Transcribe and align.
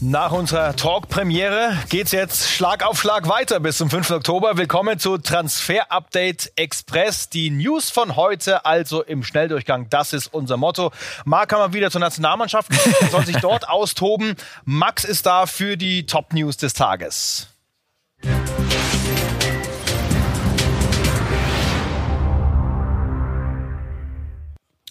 Nach 0.00 0.30
unserer 0.30 0.76
Talk-Premiere 0.76 1.78
geht's 1.88 2.12
jetzt 2.12 2.50
Schlag 2.50 2.84
auf 2.84 3.00
Schlag 3.00 3.28
weiter 3.28 3.60
bis 3.60 3.78
zum 3.78 3.88
5. 3.88 4.10
Oktober. 4.10 4.58
Willkommen 4.58 4.98
zu 4.98 5.16
Transfer 5.16 5.90
Update 5.90 6.52
Express. 6.56 7.30
Die 7.30 7.48
News 7.48 7.88
von 7.88 8.14
heute 8.14 8.66
also 8.66 9.02
im 9.02 9.24
Schnelldurchgang. 9.24 9.88
Das 9.88 10.12
ist 10.12 10.34
unser 10.34 10.58
Motto. 10.58 10.92
Marc 11.24 11.48
kann 11.48 11.60
mal 11.60 11.72
wieder 11.72 11.90
zur 11.90 12.02
Nationalmannschaft, 12.02 12.70
soll 13.10 13.24
sich 13.24 13.36
dort 13.40 13.70
austoben. 13.70 14.36
Max 14.66 15.04
ist 15.04 15.24
da 15.24 15.46
für 15.46 15.78
die 15.78 16.04
Top 16.04 16.34
News 16.34 16.58
des 16.58 16.74
Tages. 16.74 17.48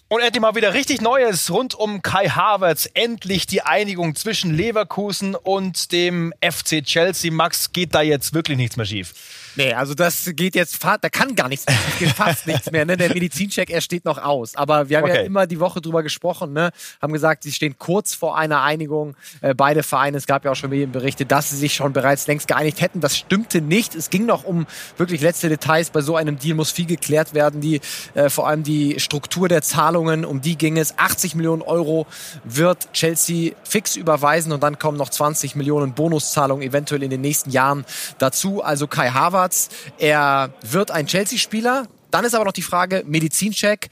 Und 0.08 0.20
endlich 0.20 0.40
mal 0.40 0.54
wieder 0.54 0.72
richtig 0.72 1.00
Neues 1.00 1.50
rund 1.50 1.74
um 1.74 2.00
Kai 2.00 2.28
Havertz. 2.28 2.88
Endlich 2.94 3.48
die 3.48 3.62
Einigung 3.62 4.14
zwischen 4.14 4.54
Leverkusen 4.54 5.34
und 5.34 5.90
dem 5.90 6.32
FC 6.40 6.84
Chelsea. 6.84 7.32
Max, 7.32 7.72
geht 7.72 7.92
da 7.92 8.02
jetzt 8.02 8.32
wirklich 8.32 8.56
nichts 8.56 8.76
mehr 8.76 8.86
schief? 8.86 9.14
Nee, 9.56 9.72
also 9.72 9.94
das 9.94 10.30
geht 10.34 10.54
jetzt, 10.54 10.82
da 10.82 11.08
kann 11.10 11.34
gar 11.34 11.48
nichts, 11.48 11.66
geht 11.98 12.10
fast 12.10 12.46
nichts 12.46 12.70
mehr. 12.70 12.84
Ne? 12.84 12.96
Der 12.96 13.12
Medizincheck, 13.12 13.70
er 13.70 13.80
steht 13.80 14.04
noch 14.04 14.18
aus. 14.18 14.54
Aber 14.54 14.88
wir 14.88 14.98
haben 14.98 15.04
okay. 15.04 15.16
ja 15.16 15.22
immer 15.22 15.46
die 15.46 15.60
Woche 15.60 15.80
drüber 15.80 16.02
gesprochen, 16.02 16.52
ne? 16.52 16.70
haben 17.00 17.12
gesagt, 17.12 17.42
sie 17.42 17.52
stehen 17.52 17.76
kurz 17.78 18.14
vor 18.14 18.36
einer 18.36 18.62
Einigung. 18.62 19.16
Äh, 19.40 19.54
beide 19.54 19.82
Vereine, 19.82 20.18
es 20.18 20.26
gab 20.26 20.44
ja 20.44 20.50
auch 20.52 20.56
schon 20.56 20.70
Medienberichte, 20.70 21.26
dass 21.26 21.50
sie 21.50 21.56
sich 21.56 21.74
schon 21.74 21.92
bereits 21.92 22.26
längst 22.26 22.48
geeinigt 22.48 22.80
hätten. 22.80 23.00
Das 23.00 23.16
stimmte 23.16 23.60
nicht. 23.60 23.94
Es 23.94 24.10
ging 24.10 24.26
noch 24.26 24.44
um 24.44 24.66
wirklich 24.96 25.20
letzte 25.20 25.48
Details. 25.48 25.90
Bei 25.90 26.02
so 26.02 26.16
einem 26.16 26.38
Deal 26.38 26.54
muss 26.54 26.70
viel 26.70 26.86
geklärt 26.86 27.34
werden. 27.34 27.60
Die, 27.60 27.80
äh, 28.14 28.28
vor 28.28 28.46
allem 28.48 28.62
die 28.62 29.00
Struktur 29.00 29.48
der 29.48 29.62
Zahlungen, 29.62 30.24
um 30.24 30.40
die 30.40 30.56
ging 30.56 30.76
es. 30.78 30.98
80 30.98 31.34
Millionen 31.34 31.62
Euro 31.62 32.06
wird 32.44 32.92
Chelsea 32.92 33.52
fix 33.64 33.96
überweisen 33.96 34.52
und 34.52 34.62
dann 34.62 34.78
kommen 34.78 34.98
noch 34.98 35.08
20 35.08 35.56
Millionen 35.56 35.94
Bonuszahlungen 35.94 36.66
eventuell 36.66 37.02
in 37.02 37.10
den 37.10 37.20
nächsten 37.20 37.50
Jahren 37.50 37.84
dazu. 38.18 38.62
Also 38.62 38.86
Kai 38.86 39.10
Havertz 39.10 39.45
Harvards. 39.46 39.68
Er 39.98 40.52
wird 40.62 40.90
ein 40.90 41.06
Chelsea-Spieler. 41.06 41.86
Dann 42.10 42.24
ist 42.24 42.34
aber 42.34 42.44
noch 42.44 42.52
die 42.52 42.62
Frage, 42.62 43.04
Medizincheck 43.06 43.88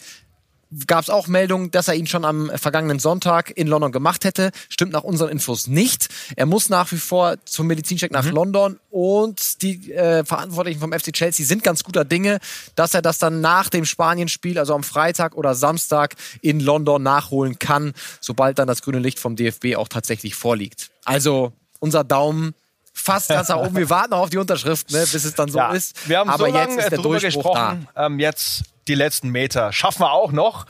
gab 0.88 1.04
es 1.04 1.10
auch 1.10 1.28
Meldungen, 1.28 1.70
dass 1.70 1.86
er 1.86 1.94
ihn 1.94 2.08
schon 2.08 2.24
am 2.24 2.50
vergangenen 2.56 2.98
Sonntag 2.98 3.56
in 3.56 3.68
London 3.68 3.92
gemacht 3.92 4.24
hätte. 4.24 4.50
Stimmt 4.68 4.92
nach 4.92 5.04
unseren 5.04 5.28
Infos 5.28 5.68
nicht. 5.68 6.08
Er 6.34 6.46
muss 6.46 6.68
nach 6.68 6.90
wie 6.90 6.96
vor 6.96 7.36
zum 7.44 7.68
Medizincheck 7.68 8.10
nach 8.10 8.24
mhm. 8.24 8.32
London 8.32 8.80
und 8.90 9.62
die 9.62 9.92
äh, 9.92 10.24
Verantwortlichen 10.24 10.80
vom 10.80 10.92
FC 10.92 11.12
Chelsea 11.12 11.46
sind 11.46 11.62
ganz 11.62 11.84
guter 11.84 12.04
Dinge, 12.04 12.38
dass 12.74 12.92
er 12.92 13.02
das 13.02 13.18
dann 13.18 13.40
nach 13.40 13.68
dem 13.68 13.84
Spanien-Spiel, 13.84 14.58
also 14.58 14.74
am 14.74 14.82
Freitag 14.82 15.36
oder 15.36 15.54
Samstag 15.54 16.16
in 16.40 16.58
London 16.58 17.00
nachholen 17.04 17.60
kann, 17.60 17.92
sobald 18.20 18.58
dann 18.58 18.66
das 18.66 18.82
grüne 18.82 18.98
Licht 18.98 19.20
vom 19.20 19.36
DFB 19.36 19.76
auch 19.76 19.86
tatsächlich 19.86 20.34
vorliegt. 20.34 20.90
Also 21.04 21.52
unser 21.78 22.02
Daumen 22.02 22.52
fast 22.94 23.28
ganz 23.28 23.48
nach 23.48 23.58
oben. 23.58 23.76
Wir 23.76 23.90
warten 23.90 24.10
noch 24.10 24.20
auf 24.20 24.30
die 24.30 24.38
Unterschrift, 24.38 24.90
ne, 24.90 25.00
bis 25.00 25.24
es 25.24 25.34
dann 25.34 25.50
so 25.50 25.58
ja, 25.58 25.72
ist. 25.72 26.08
Wir 26.08 26.18
haben 26.20 26.30
Aber 26.30 26.46
so 26.46 26.52
lange 26.52 26.76
jetzt 26.76 26.92
darüber 26.92 27.18
gesprochen. 27.18 27.88
Ähm, 27.96 28.18
jetzt 28.18 28.62
die 28.88 28.94
letzten 28.94 29.30
Meter. 29.30 29.72
Schaffen 29.72 30.00
wir 30.00 30.12
auch 30.12 30.32
noch. 30.32 30.66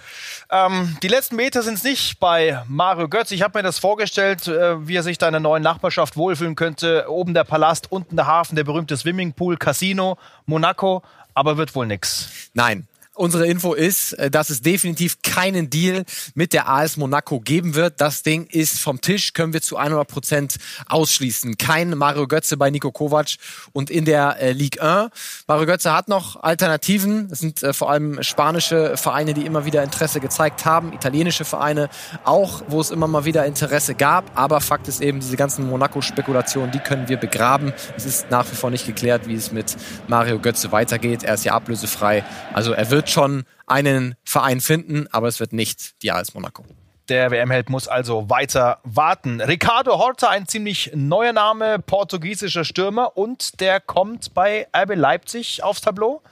Ähm, 0.51 0.97
die 1.03 1.09
letzten 1.09 1.37
Meter 1.37 1.63
sind 1.63 1.75
es 1.75 1.85
nicht 1.85 2.19
bei 2.21 2.63
Mario 2.67 3.09
Götz. 3.09 3.31
Ich 3.31 3.43
habe 3.43 3.59
mir 3.59 3.63
das 3.63 3.79
vorgestellt, 3.79 4.47
äh, 4.49 4.87
wie 4.87 4.97
er 4.97 5.03
sich 5.03 5.19
da 5.19 5.27
in 5.29 5.33
der 5.33 5.41
neuen 5.41 5.63
Nachbarschaft 5.63 6.17
wohlfühlen 6.17 6.55
könnte. 6.55 7.07
Oben 7.09 7.35
der 7.35 7.45
Palast, 7.45 7.91
unten 7.91 8.17
der 8.17 8.27
Hafen, 8.27 8.57
der 8.57 8.65
berühmte 8.65 8.97
Swimmingpool, 8.97 9.57
Casino, 9.57 10.17
Monaco. 10.47 11.03
Aber 11.35 11.57
wird 11.57 11.75
wohl 11.75 11.87
nix. 11.87 12.29
Nein, 12.55 12.87
Unsere 13.17 13.47
Info 13.47 13.75
ist, 13.75 14.15
äh, 14.15 14.29
dass 14.29 14.51
es 14.51 14.61
definitiv 14.61 15.23
keinen 15.23 15.71
Deal 15.71 16.05
mit 16.35 16.53
der 16.53 16.69
AS 16.69 16.97
Monaco 16.97 17.39
geben 17.39 17.77
wird. 17.77 18.01
Das 18.01 18.25
Ding 18.25 18.47
ist 18.47 18.81
vom 18.81 19.01
Tisch, 19.01 19.35
können 19.35 19.53
wir 19.53 19.63
zu 19.63 19.77
100 19.77 20.09
Prozent 20.09 20.57
ausschließen. 20.89 21.57
Kein 21.57 21.97
Mario 21.97 22.27
Götze 22.27 22.57
bei 22.57 22.71
Nico 22.71 22.91
Kovac 22.91 23.37
und 23.73 23.89
in 23.89 24.05
der 24.05 24.41
äh, 24.41 24.51
Ligue 24.51 24.83
1. 24.83 25.11
Mario 25.47 25.67
Götze 25.67 25.93
hat 25.93 26.09
noch 26.09 26.43
Alternativen. 26.43 27.29
Das 27.29 27.39
sind 27.39 27.63
äh, 27.63 27.73
vor 27.73 27.89
allem 27.89 28.21
spanische 28.25 28.97
Vereine, 28.97 29.33
die 29.33 29.47
immer 29.47 29.65
wieder 29.65 29.85
Interesse 29.85 30.19
gezeigt 30.19 30.65
haben. 30.65 30.93
Italienische 30.93 31.45
Vereine 31.45 31.91
auch, 32.25 32.63
wo 32.67 32.81
es 32.81 32.91
immer 32.91 33.07
mal 33.07 33.25
wieder 33.25 33.47
Interesse 33.47 33.95
gab. 33.95 34.37
Aber 34.37 34.61
Fakt 34.61 34.89
ist 34.89 35.01
eben, 35.01 35.21
diese 35.21 35.37
ganzen 35.37 35.69
Monaco-Spekulationen, 35.71 36.73
die 36.73 36.81
können 36.81 37.09
wir 37.09 37.17
begraben. 37.17 37.73
Es 37.97 38.07
ist 38.07 38.29
nach 38.33 38.51
wie 38.51 38.57
vor 38.57 38.71
nicht 38.71 38.87
geklärt, 38.87 39.29
wie 39.29 39.35
es 39.35 39.53
mit 39.53 39.77
Mario 40.09 40.41
Götze 40.41 40.73
weitergeht. 40.73 41.23
Er 41.23 41.35
ist 41.35 41.45
ja 41.45 41.53
ablösefrei. 41.53 42.25
Also 42.53 42.73
er 42.73 42.91
wird 42.91 43.04
wird 43.05 43.11
schon 43.11 43.45
einen 43.67 44.15
Verein 44.25 44.63
finden, 44.63 45.07
aber 45.13 45.29
es 45.29 45.39
wird 45.39 45.53
nicht 45.53 46.03
die 46.03 46.11
AS 46.11 46.33
Monaco. 46.33 46.65
Der 47.11 47.31
WM-Held 47.31 47.69
muss 47.69 47.87
also 47.87 48.31
weiter 48.31 48.79
warten. 48.83 49.43
Ricardo 49.43 49.99
Horta, 49.99 50.31
ein 50.31 50.47
ziemlich 50.47 50.91
neuer 50.95 51.35
Name, 51.35 51.79
portugiesischer 51.81 52.65
Stürmer 52.65 53.15
und 53.19 53.61
der 53.61 53.81
kommt 53.81 54.33
bei 54.33 54.67
RB 54.75 54.95
Leipzig 54.95 55.63
aufs 55.63 55.83
Tableau 55.83 56.23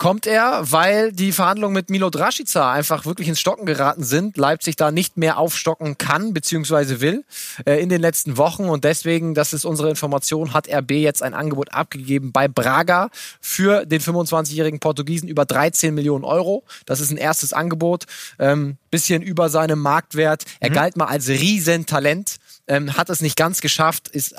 kommt 0.00 0.26
er, 0.26 0.72
weil 0.72 1.12
die 1.12 1.30
Verhandlungen 1.30 1.74
mit 1.74 1.90
Milo 1.90 2.08
Draschica 2.08 2.72
einfach 2.72 3.04
wirklich 3.04 3.28
ins 3.28 3.38
Stocken 3.38 3.66
geraten 3.66 4.02
sind. 4.02 4.38
Leipzig 4.38 4.76
da 4.76 4.90
nicht 4.90 5.18
mehr 5.18 5.36
aufstocken 5.36 5.98
kann 5.98 6.32
bzw. 6.32 7.00
will 7.00 7.22
äh, 7.66 7.82
in 7.82 7.90
den 7.90 8.00
letzten 8.00 8.38
Wochen 8.38 8.64
und 8.70 8.84
deswegen, 8.84 9.34
das 9.34 9.52
ist 9.52 9.66
unsere 9.66 9.90
Information, 9.90 10.54
hat 10.54 10.72
RB 10.72 10.92
jetzt 10.92 11.22
ein 11.22 11.34
Angebot 11.34 11.74
abgegeben 11.74 12.32
bei 12.32 12.48
Braga 12.48 13.10
für 13.42 13.84
den 13.84 14.00
25-jährigen 14.00 14.80
Portugiesen 14.80 15.28
über 15.28 15.44
13 15.44 15.94
Millionen 15.94 16.24
Euro. 16.24 16.64
Das 16.86 17.00
ist 17.00 17.10
ein 17.10 17.18
erstes 17.18 17.52
Angebot, 17.52 18.06
ähm, 18.38 18.78
bisschen 18.90 19.20
über 19.20 19.50
seinem 19.50 19.80
Marktwert. 19.80 20.44
Er 20.60 20.70
mhm. 20.70 20.74
galt 20.74 20.96
mal 20.96 21.06
als 21.08 21.28
Riesentalent 21.28 22.36
ähm, 22.70 22.96
hat 22.96 23.10
es 23.10 23.20
nicht 23.20 23.36
ganz 23.36 23.60
geschafft, 23.60 24.08
ist 24.08 24.32
äh, 24.32 24.36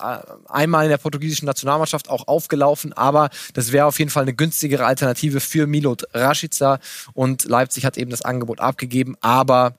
einmal 0.48 0.86
in 0.86 0.90
der 0.90 0.98
portugiesischen 0.98 1.46
Nationalmannschaft 1.46 2.10
auch 2.10 2.28
aufgelaufen, 2.28 2.94
aber 2.94 3.30
das 3.54 3.74
wäre 3.74 3.86
auf 3.86 4.00
jeden 4.00 4.10
Fall 4.10 4.24
eine 4.24 4.34
günstigere 4.34 4.86
Alternative 4.86 5.42
für 5.42 5.68
Milot 5.68 6.06
Rashica 6.14 6.80
und 7.14 7.44
Leipzig 7.44 7.86
hat 7.86 7.98
eben 7.98 8.10
das 8.10 8.22
Angebot 8.22 8.62
abgegeben, 8.62 9.18
aber 9.20 9.76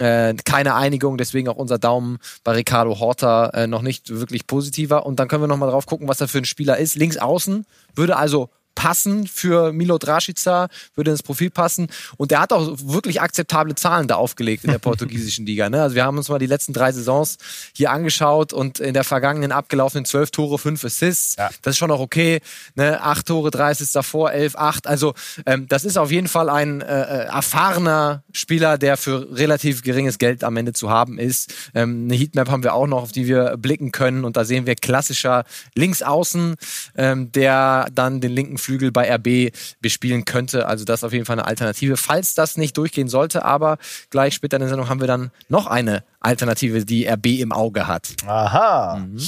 äh, 0.00 0.34
keine 0.44 0.74
Einigung, 0.74 1.16
deswegen 1.16 1.48
auch 1.48 1.56
unser 1.56 1.78
Daumen 1.78 2.18
bei 2.42 2.52
Ricardo 2.52 2.98
Horta 2.98 3.50
äh, 3.50 3.66
noch 3.66 3.80
nicht 3.80 4.10
wirklich 4.10 4.46
positiver. 4.46 5.06
Und 5.06 5.20
dann 5.20 5.28
können 5.28 5.44
wir 5.44 5.46
nochmal 5.46 5.70
drauf 5.70 5.86
gucken, 5.86 6.08
was 6.08 6.20
er 6.20 6.26
für 6.26 6.38
ein 6.38 6.44
Spieler 6.44 6.78
ist. 6.78 6.96
Links 6.96 7.16
außen 7.16 7.64
würde 7.94 8.16
also 8.16 8.50
passen 8.74 9.26
für 9.26 9.72
Milo 9.72 9.98
Draschica, 9.98 10.68
würde 10.94 11.10
ins 11.10 11.22
Profil 11.22 11.50
passen. 11.50 11.88
Und 12.16 12.30
der 12.30 12.40
hat 12.40 12.52
auch 12.52 12.76
wirklich 12.82 13.20
akzeptable 13.20 13.74
Zahlen 13.74 14.08
da 14.08 14.16
aufgelegt 14.16 14.64
in 14.64 14.70
der 14.70 14.78
portugiesischen 14.84 15.46
Liga. 15.46 15.70
Ne? 15.70 15.82
Also 15.82 15.96
wir 15.96 16.04
haben 16.04 16.18
uns 16.18 16.28
mal 16.28 16.38
die 16.38 16.46
letzten 16.46 16.72
drei 16.72 16.92
Saisons 16.92 17.38
hier 17.74 17.90
angeschaut 17.90 18.52
und 18.52 18.80
in 18.80 18.94
der 18.94 19.04
vergangenen 19.04 19.52
abgelaufenen 19.52 20.04
zwölf 20.04 20.30
Tore, 20.30 20.58
fünf 20.58 20.84
Assists. 20.84 21.36
Ja. 21.36 21.50
Das 21.62 21.72
ist 21.72 21.78
schon 21.78 21.88
noch 21.88 22.00
okay. 22.00 22.40
Ne? 22.74 23.00
Acht 23.00 23.26
Tore, 23.26 23.50
drei 23.50 23.70
Assists 23.70 23.92
davor, 23.92 24.32
elf, 24.32 24.56
acht. 24.56 24.86
Also 24.86 25.14
ähm, 25.46 25.66
das 25.68 25.84
ist 25.84 25.96
auf 25.96 26.10
jeden 26.10 26.28
Fall 26.28 26.48
ein 26.48 26.80
äh, 26.80 26.86
äh, 26.86 27.24
erfahrener 27.26 28.22
Spieler, 28.32 28.78
der 28.78 28.96
für 28.96 29.28
relativ 29.36 29.82
geringes 29.82 30.18
Geld 30.18 30.44
am 30.44 30.56
Ende 30.56 30.72
zu 30.72 30.90
haben 30.90 31.18
ist. 31.18 31.52
Ähm, 31.74 32.04
eine 32.04 32.14
Heatmap 32.14 32.50
haben 32.50 32.62
wir 32.62 32.74
auch 32.74 32.86
noch, 32.86 33.02
auf 33.02 33.12
die 33.12 33.26
wir 33.26 33.56
blicken 33.56 33.92
können. 33.92 34.24
Und 34.24 34.36
da 34.36 34.44
sehen 34.44 34.66
wir 34.66 34.74
klassischer 34.74 35.44
Linksaußen, 35.74 36.56
ähm, 36.96 37.32
der 37.32 37.86
dann 37.94 38.20
den 38.20 38.32
linken 38.32 38.58
Flügel 38.64 38.90
bei 38.90 39.12
RB 39.14 39.54
bespielen 39.80 40.24
könnte. 40.24 40.66
Also 40.66 40.84
das 40.84 41.00
ist 41.00 41.04
auf 41.04 41.12
jeden 41.12 41.24
Fall 41.24 41.38
eine 41.38 41.46
Alternative, 41.46 41.96
falls 41.96 42.34
das 42.34 42.56
nicht 42.56 42.76
durchgehen 42.76 43.08
sollte. 43.08 43.44
Aber 43.44 43.78
gleich 44.10 44.34
später 44.34 44.56
in 44.56 44.60
der 44.60 44.68
Sendung 44.68 44.88
haben 44.88 45.00
wir 45.00 45.06
dann 45.06 45.30
noch 45.48 45.66
eine 45.66 46.04
Alternative, 46.20 46.84
die 46.84 47.06
RB 47.06 47.26
im 47.40 47.52
Auge 47.52 47.86
hat. 47.86 48.14
Aha. 48.26 48.96
Mhm. 48.96 49.20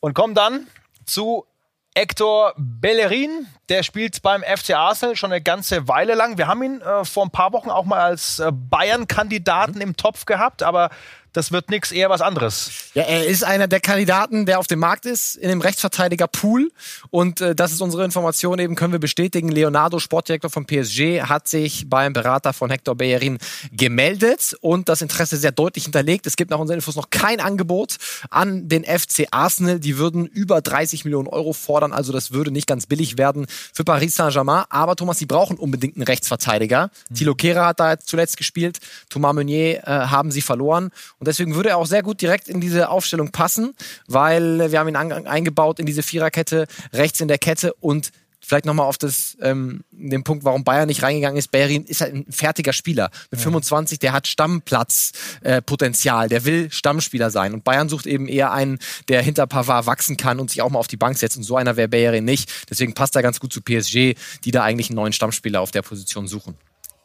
Und 0.00 0.14
kommen 0.14 0.34
dann 0.34 0.66
zu 1.06 1.46
Hector 1.94 2.54
Bellerin, 2.82 3.46
der 3.68 3.84
spielt 3.84 4.20
beim 4.22 4.42
FC 4.42 4.74
Arsenal 4.74 5.14
schon 5.14 5.32
eine 5.32 5.40
ganze 5.40 5.86
Weile 5.86 6.14
lang. 6.14 6.36
Wir 6.36 6.48
haben 6.48 6.62
ihn 6.64 6.80
äh, 6.80 7.04
vor 7.04 7.24
ein 7.24 7.30
paar 7.30 7.52
Wochen 7.52 7.70
auch 7.70 7.84
mal 7.84 8.00
als 8.00 8.40
äh, 8.40 8.50
Bayern-Kandidaten 8.52 9.76
mhm. 9.76 9.80
im 9.80 9.96
Topf 9.96 10.26
gehabt, 10.26 10.64
aber 10.64 10.90
das 11.32 11.50
wird 11.50 11.70
nichts, 11.70 11.92
eher 11.92 12.10
was 12.10 12.20
anderes. 12.20 12.90
Ja, 12.92 13.04
er 13.04 13.26
ist 13.26 13.42
einer 13.42 13.66
der 13.66 13.80
Kandidaten, 13.80 14.44
der 14.44 14.58
auf 14.58 14.66
dem 14.66 14.78
Markt 14.78 15.06
ist, 15.06 15.34
in 15.36 15.48
dem 15.48 15.62
Rechtsverteidiger-Pool. 15.62 16.70
Und 17.10 17.40
äh, 17.40 17.54
das 17.54 17.72
ist 17.72 17.80
unsere 17.80 18.04
Information 18.04 18.58
eben, 18.58 18.74
können 18.74 18.92
wir 18.92 19.00
bestätigen. 19.00 19.48
Leonardo, 19.48 19.98
Sportdirektor 19.98 20.50
von 20.50 20.66
PSG, 20.66 21.22
hat 21.22 21.48
sich 21.48 21.88
beim 21.88 22.12
Berater 22.12 22.52
von 22.52 22.70
Hector 22.70 22.94
Bellerin 22.94 23.38
gemeldet 23.72 24.54
und 24.60 24.90
das 24.90 25.00
Interesse 25.00 25.38
sehr 25.38 25.52
deutlich 25.52 25.84
hinterlegt. 25.84 26.26
Es 26.26 26.36
gibt 26.36 26.50
nach 26.50 26.58
unseren 26.58 26.76
Infos 26.76 26.96
noch 26.96 27.08
kein 27.08 27.40
Angebot 27.40 27.96
an 28.28 28.68
den 28.68 28.84
FC 28.84 29.26
Arsenal. 29.30 29.80
Die 29.80 29.96
würden 29.96 30.26
über 30.26 30.60
30 30.60 31.06
Millionen 31.06 31.28
Euro 31.28 31.54
fordern, 31.54 31.92
also 31.92 32.12
das 32.12 32.32
würde 32.32 32.50
nicht 32.50 32.66
ganz 32.72 32.86
billig 32.86 33.18
werden 33.18 33.46
für 33.74 33.84
Paris 33.84 34.16
Saint-Germain. 34.16 34.64
Aber 34.70 34.96
Thomas, 34.96 35.18
sie 35.18 35.26
brauchen 35.26 35.58
unbedingt 35.58 35.96
einen 35.96 36.04
Rechtsverteidiger. 36.04 36.90
Mhm. 37.10 37.14
Thilo 37.14 37.34
Kehrer 37.34 37.66
hat 37.66 37.80
da 37.80 37.98
zuletzt 37.98 38.38
gespielt. 38.38 38.78
Thomas 39.10 39.34
Meunier 39.34 39.78
äh, 39.78 39.84
haben 39.84 40.30
sie 40.30 40.40
verloren. 40.40 40.90
Und 41.18 41.28
deswegen 41.28 41.54
würde 41.54 41.70
er 41.70 41.76
auch 41.76 41.86
sehr 41.86 42.02
gut 42.02 42.20
direkt 42.20 42.48
in 42.48 42.60
diese 42.60 42.88
Aufstellung 42.88 43.30
passen, 43.30 43.74
weil 44.06 44.72
wir 44.72 44.78
haben 44.78 44.88
ihn 44.88 44.96
eingebaut 44.96 45.78
in 45.78 45.86
diese 45.86 46.02
Viererkette, 46.02 46.66
rechts 46.92 47.20
in 47.20 47.28
der 47.28 47.38
Kette 47.38 47.74
und 47.74 48.10
vielleicht 48.44 48.66
nochmal 48.66 48.86
auf 48.86 48.98
das, 48.98 49.36
ähm, 49.40 49.84
den 49.90 50.24
Punkt, 50.24 50.44
warum 50.44 50.64
Bayern 50.64 50.88
nicht 50.88 51.02
reingegangen 51.02 51.38
ist. 51.38 51.50
Bayern 51.50 51.84
ist 51.84 52.00
halt 52.00 52.14
ein 52.14 52.26
fertiger 52.30 52.72
Spieler. 52.72 53.10
Mit 53.30 53.40
ja. 53.40 53.44
25, 53.44 53.98
der 53.98 54.12
hat 54.12 54.26
Stammplatzpotenzial, 54.26 56.26
äh, 56.26 56.28
der 56.28 56.44
will 56.44 56.70
Stammspieler 56.70 57.30
sein. 57.30 57.54
Und 57.54 57.64
Bayern 57.64 57.88
sucht 57.88 58.06
eben 58.06 58.28
eher 58.28 58.52
einen, 58.52 58.78
der 59.08 59.22
hinter 59.22 59.46
Pavard 59.46 59.86
wachsen 59.86 60.16
kann 60.16 60.40
und 60.40 60.50
sich 60.50 60.62
auch 60.62 60.70
mal 60.70 60.78
auf 60.78 60.88
die 60.88 60.96
Bank 60.96 61.16
setzt. 61.16 61.36
Und 61.36 61.44
so 61.44 61.56
einer 61.56 61.76
wäre 61.76 61.88
Bayern 61.88 62.24
nicht. 62.24 62.50
Deswegen 62.68 62.94
passt 62.94 63.16
er 63.16 63.22
ganz 63.22 63.40
gut 63.40 63.52
zu 63.52 63.62
PSG, 63.62 64.14
die 64.44 64.50
da 64.50 64.62
eigentlich 64.62 64.90
einen 64.90 64.96
neuen 64.96 65.12
Stammspieler 65.12 65.60
auf 65.60 65.70
der 65.70 65.82
Position 65.82 66.26
suchen. 66.26 66.56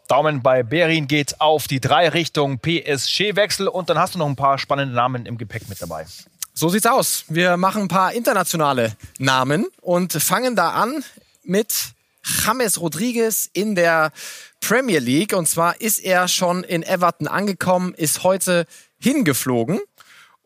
Daumen 0.08 0.42
bei 0.42 0.64
Berin 0.64 1.08
geht 1.08 1.42
auf 1.42 1.68
die 1.68 1.82
drei 1.82 2.10
Richtung 2.10 2.60
PSG-Wechsel 2.60 3.68
und 3.68 3.90
dann 3.90 4.00
hast 4.00 4.16
du 4.16 4.20
noch 4.20 4.28
ein 4.28 4.38
paar 4.38 4.58
spannende 4.58 4.96
Namen 4.96 5.26
im 5.26 5.38
Gepäck 5.38 5.68
mit 5.68 5.82
dabei. 5.82 6.06
So 6.54 6.70
sieht's 6.70 6.88
aus. 6.88 7.26
Wir 7.28 7.58
machen 7.58 7.84
ein 7.84 7.88
paar 7.88 8.14
internationale 8.14 8.96
Namen 9.20 9.68
und 9.82 10.14
fangen 10.14 10.56
da 10.56 10.72
an 10.72 11.04
mit 11.48 11.94
James 12.24 12.80
Rodriguez 12.80 13.50
in 13.54 13.76
der 13.76 14.12
Premier 14.60 15.00
League. 15.00 15.34
Und 15.34 15.48
zwar 15.48 15.80
ist 15.82 16.00
er 16.00 16.28
schon 16.28 16.64
in 16.64 16.84
Everton 16.84 17.28
angekommen, 17.28 17.94
ist 17.94 18.24
heute 18.24 18.66
hingeflogen 19.00 19.80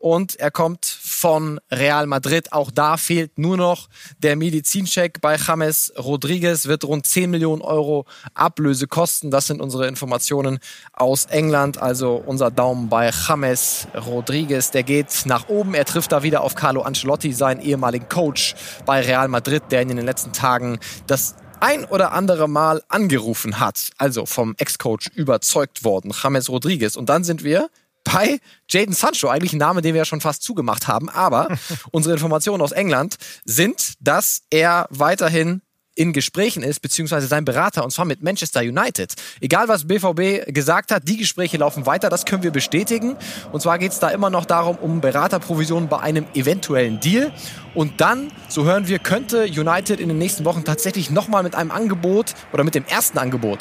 und 0.02 0.34
er 0.40 0.50
kommt 0.50 0.84
von 0.84 1.60
Real 1.70 2.08
Madrid. 2.08 2.52
Auch 2.52 2.72
da 2.72 2.96
fehlt 2.96 3.38
nur 3.38 3.56
noch 3.56 3.88
der 4.18 4.34
Medizincheck 4.34 5.20
bei 5.20 5.36
James 5.36 5.92
Rodriguez, 5.96 6.66
wird 6.66 6.84
rund 6.84 7.06
10 7.06 7.30
Millionen 7.30 7.62
Euro 7.62 8.06
Ablöse 8.34 8.88
kosten. 8.88 9.30
Das 9.30 9.46
sind 9.46 9.60
unsere 9.60 9.86
Informationen 9.86 10.58
aus 10.92 11.26
England. 11.26 11.80
Also 11.80 12.16
unser 12.16 12.50
Daumen 12.50 12.88
bei 12.88 13.12
James 13.28 13.86
Rodriguez, 13.94 14.72
der 14.72 14.82
geht 14.82 15.22
nach 15.26 15.48
oben. 15.48 15.72
Er 15.74 15.84
trifft 15.84 16.10
da 16.10 16.24
wieder 16.24 16.40
auf 16.40 16.56
Carlo 16.56 16.82
Ancelotti, 16.82 17.32
seinen 17.32 17.60
ehemaligen 17.60 18.08
Coach 18.08 18.56
bei 18.84 19.02
Real 19.02 19.28
Madrid, 19.28 19.62
der 19.70 19.82
ihn 19.82 19.90
in 19.90 19.98
den 19.98 20.06
letzten 20.06 20.32
Tagen 20.32 20.80
das 21.06 21.36
ein 21.60 21.84
oder 21.84 22.10
andere 22.10 22.48
Mal 22.48 22.82
angerufen 22.88 23.60
hat. 23.60 23.90
Also 23.98 24.26
vom 24.26 24.56
Ex-Coach 24.58 25.10
überzeugt 25.14 25.84
worden, 25.84 26.12
James 26.12 26.48
Rodriguez. 26.48 26.96
Und 26.96 27.08
dann 27.08 27.22
sind 27.22 27.44
wir 27.44 27.70
bei 28.04 28.40
Jaden 28.68 28.94
Sancho, 28.94 29.28
eigentlich 29.28 29.52
ein 29.52 29.58
Name, 29.58 29.82
den 29.82 29.94
wir 29.94 30.00
ja 30.00 30.04
schon 30.04 30.20
fast 30.20 30.42
zugemacht 30.42 30.88
haben, 30.88 31.08
aber 31.08 31.48
unsere 31.90 32.14
Informationen 32.14 32.62
aus 32.62 32.72
England 32.72 33.16
sind, 33.44 33.94
dass 34.00 34.42
er 34.50 34.86
weiterhin 34.90 35.62
in 35.94 36.12
Gesprächen 36.12 36.62
ist, 36.62 36.80
beziehungsweise 36.80 37.26
sein 37.26 37.44
Berater, 37.44 37.84
und 37.84 37.90
zwar 37.90 38.04
mit 38.04 38.22
Manchester 38.22 38.60
United. 38.60 39.12
Egal, 39.40 39.68
was 39.68 39.86
BVB 39.86 40.52
gesagt 40.52 40.90
hat, 40.90 41.06
die 41.06 41.18
Gespräche 41.18 41.58
laufen 41.58 41.86
weiter, 41.86 42.08
das 42.08 42.24
können 42.24 42.42
wir 42.42 42.50
bestätigen. 42.50 43.16
Und 43.52 43.60
zwar 43.60 43.78
geht 43.78 43.92
es 43.92 43.98
da 43.98 44.08
immer 44.08 44.30
noch 44.30 44.44
darum, 44.44 44.76
um 44.76 45.00
Beraterprovisionen 45.00 45.88
bei 45.88 46.00
einem 46.00 46.26
eventuellen 46.34 47.00
Deal. 47.00 47.32
Und 47.74 48.00
dann, 48.00 48.30
so 48.48 48.64
hören 48.64 48.88
wir, 48.88 48.98
könnte 48.98 49.44
United 49.44 50.00
in 50.00 50.08
den 50.08 50.18
nächsten 50.18 50.44
Wochen 50.44 50.64
tatsächlich 50.64 51.10
nochmal 51.10 51.42
mit 51.42 51.54
einem 51.54 51.70
Angebot 51.70 52.34
oder 52.52 52.64
mit 52.64 52.74
dem 52.74 52.84
ersten 52.86 53.18
Angebot 53.18 53.60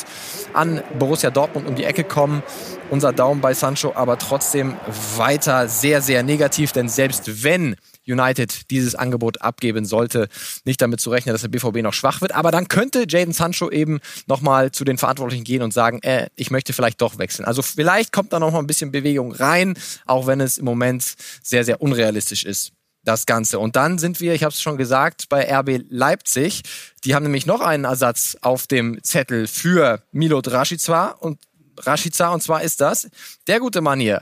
an 0.53 0.81
Borussia 0.99 1.31
Dortmund 1.31 1.67
um 1.67 1.75
die 1.75 1.85
Ecke 1.85 2.03
kommen. 2.03 2.43
Unser 2.89 3.13
Daumen 3.13 3.41
bei 3.41 3.53
Sancho 3.53 3.93
aber 3.95 4.17
trotzdem 4.17 4.75
weiter 5.15 5.67
sehr, 5.67 6.01
sehr 6.01 6.23
negativ, 6.23 6.71
denn 6.71 6.89
selbst 6.89 7.43
wenn 7.43 7.75
United 8.07 8.69
dieses 8.71 8.95
Angebot 8.95 9.41
abgeben 9.41 9.85
sollte. 9.85 10.27
Nicht 10.65 10.81
damit 10.81 10.99
zu 10.99 11.09
rechnen, 11.09 11.33
dass 11.33 11.41
der 11.41 11.49
BVB 11.49 11.81
noch 11.81 11.93
schwach 11.93 12.21
wird. 12.21 12.33
Aber 12.33 12.51
dann 12.51 12.67
könnte 12.67 13.05
Jaden 13.07 13.33
Sancho 13.33 13.69
eben 13.69 13.99
nochmal 14.27 14.71
zu 14.71 14.83
den 14.83 14.97
Verantwortlichen 14.97 15.43
gehen 15.43 15.61
und 15.61 15.73
sagen, 15.73 15.99
äh, 16.03 16.29
ich 16.35 16.51
möchte 16.51 16.73
vielleicht 16.73 17.01
doch 17.01 17.17
wechseln. 17.17 17.45
Also 17.45 17.61
vielleicht 17.61 18.11
kommt 18.11 18.33
da 18.33 18.39
noch 18.39 18.51
mal 18.51 18.59
ein 18.59 18.67
bisschen 18.67 18.91
Bewegung 18.91 19.31
rein, 19.31 19.75
auch 20.05 20.27
wenn 20.27 20.41
es 20.41 20.57
im 20.57 20.65
Moment 20.65 21.15
sehr, 21.43 21.63
sehr 21.63 21.81
unrealistisch 21.81 22.43
ist 22.45 22.71
das 23.03 23.25
Ganze. 23.25 23.57
Und 23.59 23.75
dann 23.75 23.97
sind 23.97 24.19
wir, 24.19 24.33
ich 24.33 24.43
habe 24.43 24.53
es 24.53 24.61
schon 24.61 24.77
gesagt, 24.77 25.27
bei 25.29 25.51
RB 25.51 25.83
Leipzig. 25.89 26.61
Die 27.03 27.15
haben 27.15 27.23
nämlich 27.23 27.45
noch 27.45 27.61
einen 27.61 27.85
Ersatz 27.85 28.37
auf 28.41 28.67
dem 28.67 29.01
Zettel 29.03 29.47
für 29.47 30.03
Milot 30.11 30.51
Rashica 30.51 31.07
und 31.07 31.39
Rashica 31.79 32.29
und 32.29 32.43
zwar 32.43 32.61
ist 32.61 32.81
das 32.81 33.09
der 33.47 33.59
gute 33.59 33.81
Mann 33.81 33.99
hier, 33.99 34.21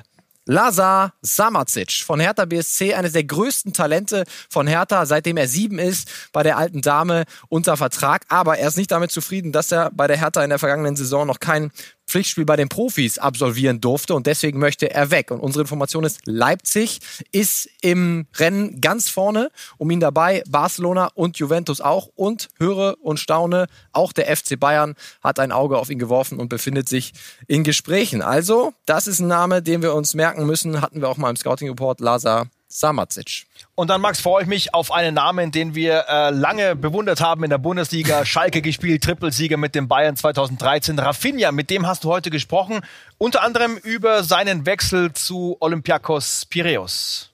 Lazar 0.49 1.13
Samacic 1.21 2.03
von 2.03 2.19
Hertha 2.19 2.45
BSC, 2.45 2.95
eines 2.95 3.13
der 3.13 3.23
größten 3.23 3.71
Talente 3.71 4.23
von 4.49 4.65
Hertha, 4.65 5.05
seitdem 5.05 5.37
er 5.37 5.47
sieben 5.47 5.77
ist, 5.77 6.09
bei 6.33 6.41
der 6.41 6.57
alten 6.57 6.81
Dame 6.81 7.25
unter 7.49 7.77
Vertrag. 7.77 8.23
Aber 8.29 8.57
er 8.57 8.67
ist 8.67 8.75
nicht 8.75 8.89
damit 8.89 9.11
zufrieden, 9.11 9.51
dass 9.51 9.71
er 9.71 9.91
bei 9.91 10.07
der 10.07 10.17
Hertha 10.17 10.43
in 10.43 10.49
der 10.49 10.57
vergangenen 10.57 10.95
Saison 10.95 11.27
noch 11.27 11.39
kein 11.39 11.69
Pflichtspiel 12.09 12.45
bei 12.45 12.55
den 12.55 12.67
Profis 12.69 13.17
absolvieren 13.17 13.79
durfte 13.79 14.15
und 14.15 14.27
deswegen 14.27 14.59
möchte 14.59 14.91
er 14.91 15.11
weg. 15.11 15.31
Und 15.31 15.39
unsere 15.39 15.61
Information 15.61 16.03
ist, 16.03 16.21
Leipzig 16.25 16.99
ist 17.31 17.69
im 17.81 18.27
Rennen 18.35 18.81
ganz 18.81 19.09
vorne, 19.09 19.51
um 19.77 19.89
ihn 19.91 19.99
dabei, 19.99 20.43
Barcelona 20.49 21.09
und 21.13 21.37
Juventus 21.37 21.81
auch 21.81 22.09
und 22.15 22.49
höre 22.57 22.97
und 23.01 23.19
staune, 23.19 23.67
auch 23.93 24.11
der 24.11 24.35
FC 24.35 24.59
Bayern 24.59 24.95
hat 25.21 25.39
ein 25.39 25.51
Auge 25.51 25.77
auf 25.77 25.89
ihn 25.89 25.99
geworfen 25.99 26.39
und 26.39 26.49
befindet 26.49 26.89
sich 26.89 27.13
in 27.47 27.63
Gesprächen. 27.63 28.21
Also, 28.21 28.73
das 28.85 29.07
ist 29.07 29.19
ein 29.19 29.27
Name, 29.27 29.61
den 29.61 29.81
wir 29.81 29.93
uns 29.93 30.13
merken 30.13 30.45
müssen, 30.45 30.81
hatten 30.81 31.01
wir 31.01 31.09
auch 31.09 31.17
mal 31.17 31.29
im 31.29 31.35
Scouting 31.35 31.69
Report, 31.69 31.99
Lazar 31.99 32.47
Samacic. 32.69 33.47
Und 33.73 33.89
dann, 33.89 33.99
Max, 33.99 34.21
freue 34.21 34.43
ich 34.43 34.47
mich 34.47 34.73
auf 34.73 34.91
einen 34.91 35.15
Namen, 35.15 35.51
den 35.51 35.73
wir 35.73 36.05
äh, 36.07 36.29
lange 36.29 36.75
bewundert 36.75 37.19
haben 37.19 37.43
in 37.43 37.49
der 37.49 37.57
Bundesliga. 37.57 38.23
Schalke 38.25 38.61
gespielt, 38.61 39.03
Trippelsieger 39.03 39.57
mit 39.57 39.73
dem 39.73 39.87
Bayern 39.87 40.15
2013. 40.15 40.99
Rafinha, 40.99 41.51
mit 41.51 41.71
dem 41.71 41.87
hast 41.87 42.03
du 42.03 42.09
heute 42.09 42.29
gesprochen. 42.29 42.81
Unter 43.17 43.41
anderem 43.41 43.77
über 43.83 44.23
seinen 44.23 44.65
Wechsel 44.67 45.11
zu 45.13 45.57
Olympiakos 45.59 46.45
Piraeus. 46.45 47.33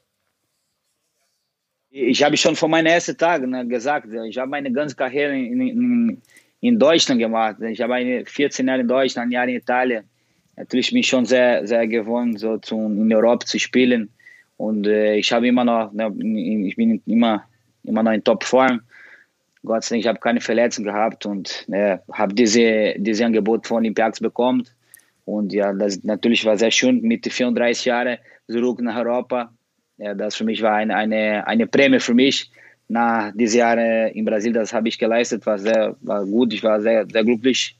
Ich 1.91 2.23
habe 2.23 2.35
schon 2.37 2.55
vor 2.55 2.69
meinen 2.69 2.87
ersten 2.87 3.17
Tagen 3.17 3.51
ne, 3.51 3.67
gesagt, 3.67 4.07
ich 4.27 4.37
habe 4.37 4.49
meine 4.49 4.71
ganze 4.71 4.95
Karriere 4.95 5.33
in, 5.33 5.61
in, 5.61 6.21
in 6.61 6.79
Deutschland 6.79 7.19
gemacht. 7.19 7.57
Ich 7.61 7.81
habe 7.81 8.23
14 8.25 8.67
Jahre 8.67 8.81
in 8.81 8.87
Deutschland, 8.87 9.27
ein 9.27 9.31
Jahr 9.31 9.47
in 9.47 9.55
Italien. 9.55 10.05
Natürlich 10.57 10.89
bin 10.89 10.99
ich 10.99 11.07
schon 11.07 11.25
sehr, 11.25 11.67
sehr 11.67 11.87
gewohnt, 11.87 12.39
so 12.39 12.57
zu, 12.57 12.75
in 12.75 13.13
Europa 13.13 13.45
zu 13.45 13.59
spielen. 13.59 14.09
Und 14.57 14.87
äh, 14.87 15.15
ich 15.15 15.31
habe 15.31 15.47
immer 15.47 15.65
noch, 15.65 15.91
ich 15.93 16.75
bin 16.75 17.01
immer, 17.05 17.43
immer 17.83 18.03
noch 18.03 18.11
in 18.11 18.23
Topform. 18.23 18.81
Gott 19.63 19.83
sei 19.83 19.95
Dank, 19.95 20.03
ich 20.03 20.07
habe 20.07 20.19
keine 20.19 20.41
Verletzung 20.41 20.85
gehabt 20.85 21.25
und 21.25 21.65
äh, 21.71 21.97
habe 22.13 22.33
diese, 22.33 22.93
diese 22.97 23.25
Angebot 23.25 23.67
von 23.67 23.77
Olympiakos 23.77 24.19
bekommen. 24.19 24.67
Und 25.25 25.53
ja, 25.53 25.73
das 25.73 26.03
natürlich 26.03 26.45
war 26.45 26.57
sehr 26.57 26.71
schön 26.71 27.01
mit 27.01 27.25
34 27.25 27.85
Jahren 27.85 28.17
zurück 28.47 28.79
nach 28.81 28.95
Europa. 28.95 29.51
Ja, 29.97 30.13
das 30.13 30.35
für 30.35 30.43
mich 30.43 30.61
war 30.61 30.75
eine, 30.75 30.95
eine, 30.95 31.47
eine 31.47 31.67
Prämie 31.67 31.99
für 31.99 32.13
mich. 32.13 32.51
Nach 32.87 33.31
diesen 33.33 33.59
Jahren 33.59 34.11
in 34.11 34.25
Brasilien, 34.25 34.53
das 34.53 34.71
habe 34.71 34.87
ich 34.87 34.99
geleistet, 34.99 35.45
war 35.47 35.57
sehr 35.57 35.95
war 36.01 36.23
gut, 36.23 36.53
ich 36.53 36.63
war 36.63 36.79
sehr, 36.79 37.07
sehr 37.11 37.23
glücklich. 37.23 37.75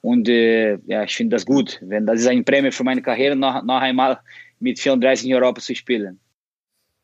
Und 0.00 0.28
äh, 0.28 0.78
ja, 0.86 1.02
ich 1.02 1.14
finde 1.14 1.36
das 1.36 1.44
gut, 1.44 1.78
wenn 1.82 2.06
das 2.06 2.20
ist 2.20 2.28
eine 2.28 2.42
Prämie 2.42 2.70
für 2.70 2.84
meine 2.84 3.02
Karriere 3.02 3.36
noch, 3.36 3.62
noch 3.62 3.80
einmal 3.80 4.18
mit 4.60 4.78
34 4.78 5.28
in 5.28 5.34
Europa 5.34 5.60
zu 5.60 5.74
spielen. 5.74 6.20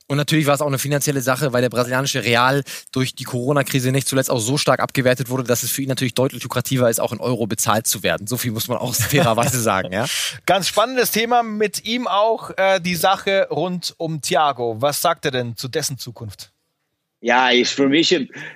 Und 0.09 0.19
natürlich 0.19 0.47
war 0.47 0.55
es 0.55 0.61
auch 0.61 0.67
eine 0.67 0.79
finanzielle 0.79 1.23
Sache, 1.23 1.53
weil 1.55 1.63
der 1.63 1.71
brasilianische 1.71 2.23
Real 2.23 2.63
durch 2.91 3.15
die 3.15 3.25
Corona-Krise 3.25 3.93
nicht 3.93 4.07
zuletzt 4.07 4.31
auch 4.31 4.41
so 4.41 4.59
stark 4.59 4.81
abgewertet 4.81 5.31
wurde, 5.31 5.45
dass 5.45 5.63
es 5.63 5.71
für 5.71 5.81
ihn 5.81 5.89
natürlich 5.89 6.13
deutlich 6.13 6.43
lukrativer 6.43 6.91
ist, 6.91 7.01
auch 7.01 7.13
in 7.13 7.21
Euro 7.21 7.47
bezahlt 7.47 7.87
zu 7.87 8.03
werden. 8.03 8.27
So 8.27 8.37
viel 8.37 8.53
muss 8.53 8.69
man 8.69 8.77
auch 8.77 8.95
fairerweise 9.11 9.59
sagen. 9.61 9.93
Ja? 9.93 10.05
Ganz 10.45 10.69
spannendes 10.69 11.13
Thema 11.13 11.43
mit 11.43 11.87
ihm 11.87 12.07
auch 12.07 12.51
äh, 12.59 12.79
die 12.81 12.95
Sache 12.95 13.49
rund 13.51 13.95
um 13.97 14.21
Thiago. 14.21 14.77
Was 14.81 15.01
sagt 15.01 15.25
er 15.25 15.31
denn 15.31 15.57
zu 15.57 15.69
dessen 15.69 15.97
Zukunft? 15.97 16.53
Ja, 17.23 17.51
ist 17.51 17.73
für 17.73 17.89
mich, 17.89 18.09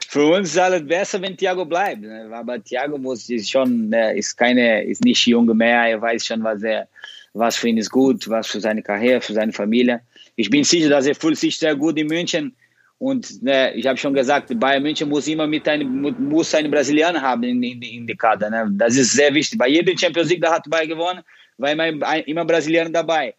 für 0.08 0.26
uns 0.26 0.50
ist 0.50 0.58
alles 0.58 0.86
besser, 0.86 1.22
wenn 1.22 1.36
Thiago 1.36 1.64
bleibt. 1.64 2.02
Ne? 2.02 2.28
Aber 2.34 2.62
Thiago 2.62 2.98
muss 2.98 3.30
ist 3.30 3.48
schon, 3.48 3.92
ist 3.92 4.36
keine, 4.36 4.82
ist 4.82 5.04
nicht 5.04 5.24
jung 5.26 5.46
mehr. 5.56 5.84
Er 5.84 6.02
weiß 6.02 6.26
schon, 6.26 6.42
was 6.42 6.62
er, 6.64 6.88
was 7.36 7.56
für 7.56 7.68
ihn 7.68 7.78
ist 7.78 7.90
gut, 7.90 8.28
was 8.28 8.46
für 8.46 8.60
seine 8.60 8.82
Karriere, 8.82 9.20
für 9.20 9.32
seine 9.32 9.52
Familie. 9.52 10.00
Ich 10.36 10.50
bin 10.50 10.64
sicher, 10.64 10.88
dass 10.88 11.06
er 11.06 11.14
fühlt 11.14 11.38
sich 11.38 11.58
sehr 11.58 11.74
gut 11.74 11.98
in 11.98 12.06
München. 12.06 12.54
Und 12.98 13.42
ne, 13.42 13.74
ich 13.74 13.86
habe 13.86 13.98
schon 13.98 14.14
gesagt, 14.14 14.58
Bayern 14.58 14.82
München 14.82 15.08
muss 15.08 15.28
immer 15.28 15.46
mit 15.46 15.68
einem, 15.68 16.00
muss 16.18 16.54
einen 16.54 16.70
Brasilianer 16.70 17.20
haben 17.20 17.42
in, 17.42 17.62
in, 17.62 17.82
in 17.82 18.06
der 18.06 18.16
Kader. 18.16 18.48
Ne? 18.48 18.66
Das 18.72 18.96
ist 18.96 19.12
sehr 19.12 19.32
wichtig. 19.34 19.58
Bei 19.58 19.68
jedem 19.68 19.98
Champions 19.98 20.30
League, 20.30 20.40
da 20.40 20.54
hat 20.54 20.68
Bayern 20.70 20.88
gewonnen, 20.88 21.20
war 21.58 21.72
immer, 21.72 22.26
immer 22.26 22.44
Brasilianer 22.44 22.90
dabei. 22.90 23.34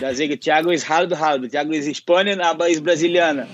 Deswegen, 0.00 0.38
Thiago 0.38 0.70
ist 0.70 0.88
halb 0.88 1.18
halb. 1.18 1.50
Thiago 1.50 1.72
ist 1.72 1.96
Spanien, 1.96 2.40
aber 2.40 2.68
ist 2.68 2.84
Brasilianer. 2.84 3.46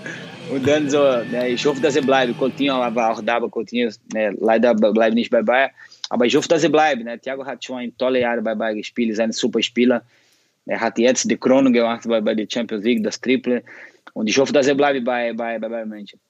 Und 0.50 0.66
dann 0.66 0.88
so, 0.90 0.98
ne, 0.98 1.48
ich 1.48 1.64
hoffe, 1.64 1.80
dass 1.80 1.96
er 1.96 2.02
bleibt. 2.02 2.38
Coutinho 2.38 2.74
war 2.78 3.12
auch 3.12 3.22
da, 3.22 3.36
aber 3.36 3.48
Coutinho 3.48 3.90
ne, 4.12 4.34
leider 4.38 4.74
bleibt 4.74 5.14
nicht 5.14 5.30
bei 5.30 5.42
Bayern. 5.42 5.70
Aber 6.08 6.24
ich 6.24 6.34
hoffe, 6.36 6.48
dass 6.48 6.62
er 6.62 6.70
bleibt. 6.70 7.04
Ne? 7.04 7.18
Thiago 7.18 7.44
hat 7.44 7.64
schon 7.64 7.78
ein 7.78 7.96
tolle 7.96 8.20
Jahre 8.20 8.42
bei 8.42 8.54
Bayern 8.54 8.76
gespielt, 8.76 9.10
ist 9.10 9.20
ein 9.20 9.32
super 9.32 9.62
Spieler. 9.62 10.02
Er 10.66 10.80
hat 10.80 10.98
jetzt 10.98 11.30
die 11.30 11.36
Krone 11.36 11.72
gemacht 11.72 12.06
bei, 12.06 12.20
bei 12.20 12.34
der 12.34 12.46
Champions 12.50 12.84
League, 12.84 13.02
das 13.02 13.20
Triple. 13.20 13.62
Und 14.12 14.26
ich 14.28 14.38
hoffe, 14.38 14.52
dass 14.52 14.66
er 14.66 14.74
bleibt 14.74 15.04
bei, 15.04 15.32
bei, 15.32 15.58
bei 15.58 15.68
Bayern 15.68 15.88
München. 15.88 16.20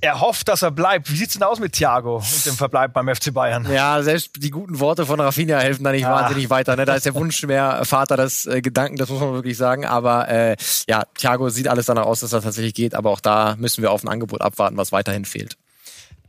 Er 0.00 0.20
hofft, 0.20 0.48
dass 0.48 0.62
er 0.62 0.70
bleibt. 0.70 1.10
Wie 1.10 1.16
sieht 1.16 1.28
es 1.28 1.34
denn 1.34 1.42
aus 1.42 1.58
mit 1.58 1.72
Thiago 1.72 2.16
und 2.16 2.46
dem 2.46 2.54
Verbleib 2.54 2.92
beim 2.92 3.12
FC 3.12 3.34
Bayern? 3.34 3.66
Ja, 3.70 4.02
selbst 4.02 4.42
die 4.42 4.50
guten 4.50 4.78
Worte 4.78 5.04
von 5.04 5.20
Rafinha 5.20 5.58
helfen 5.58 5.84
da 5.84 5.92
nicht 5.92 6.02
ja. 6.02 6.12
wahnsinnig 6.12 6.48
weiter. 6.48 6.76
Ne? 6.76 6.84
Da 6.84 6.94
ist 6.94 7.06
der 7.06 7.14
Wunsch 7.14 7.42
mehr 7.44 7.84
Vater 7.84 8.16
des 8.16 8.46
äh, 8.46 8.62
Gedanken, 8.62 8.96
das 8.96 9.08
muss 9.08 9.20
man 9.20 9.32
wirklich 9.32 9.56
sagen. 9.56 9.84
Aber 9.84 10.28
äh, 10.28 10.56
ja, 10.88 11.04
Thiago 11.18 11.48
sieht 11.50 11.68
alles 11.68 11.86
danach 11.86 12.06
aus, 12.06 12.20
dass 12.20 12.32
er 12.32 12.40
tatsächlich 12.40 12.74
geht. 12.74 12.94
Aber 12.94 13.10
auch 13.10 13.20
da 13.20 13.56
müssen 13.58 13.82
wir 13.82 13.90
auf 13.90 14.04
ein 14.04 14.08
Angebot 14.08 14.40
abwarten, 14.40 14.76
was 14.76 14.92
weiterhin 14.92 15.24
fehlt. 15.24 15.56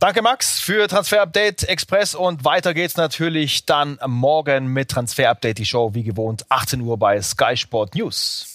Danke, 0.02 0.20
Max, 0.20 0.58
für 0.58 0.88
Transfer 0.88 1.22
Update 1.22 1.62
Express 1.62 2.16
und 2.16 2.44
weiter 2.44 2.74
geht's 2.74 2.96
natürlich 2.96 3.66
dann 3.66 4.00
morgen 4.04 4.66
mit 4.66 4.90
Transfer 4.90 5.30
Update, 5.30 5.58
die 5.58 5.64
Show 5.64 5.94
wie 5.94 6.02
gewohnt, 6.02 6.44
18 6.48 6.80
Uhr 6.80 6.98
bei 6.98 7.22
Sky 7.22 7.56
Sport 7.56 7.94
News. 7.94 8.51